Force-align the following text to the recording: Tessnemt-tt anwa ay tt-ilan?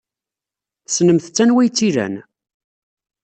Tessnemt-tt 0.85 1.43
anwa 1.43 1.59
ay 1.61 1.69
tt-ilan? 1.69 2.15